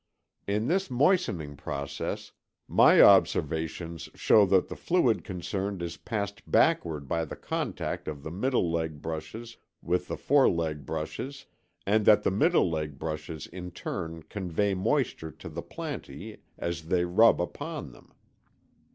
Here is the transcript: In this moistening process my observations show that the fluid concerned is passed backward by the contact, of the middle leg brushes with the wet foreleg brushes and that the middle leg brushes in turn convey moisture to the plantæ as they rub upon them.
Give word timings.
In 0.47 0.65
this 0.67 0.89
moistening 0.89 1.55
process 1.55 2.31
my 2.67 3.01
observations 3.03 4.09
show 4.15 4.47
that 4.47 4.67
the 4.67 4.75
fluid 4.75 5.23
concerned 5.23 5.83
is 5.83 5.95
passed 5.97 6.49
backward 6.49 7.07
by 7.07 7.23
the 7.23 7.35
contact, 7.35 8.07
of 8.07 8.23
the 8.23 8.31
middle 8.31 8.71
leg 8.71 8.99
brushes 8.99 9.57
with 9.79 10.07
the 10.07 10.15
wet 10.15 10.21
foreleg 10.21 10.85
brushes 10.87 11.45
and 11.85 12.03
that 12.05 12.23
the 12.23 12.31
middle 12.31 12.67
leg 12.67 12.97
brushes 12.97 13.45
in 13.45 13.69
turn 13.69 14.23
convey 14.23 14.73
moisture 14.73 15.29
to 15.29 15.47
the 15.49 15.61
plantæ 15.61 16.39
as 16.57 16.87
they 16.87 17.05
rub 17.05 17.39
upon 17.39 17.91
them. 17.91 18.11